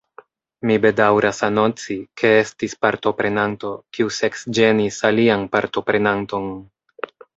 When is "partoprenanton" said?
5.57-6.49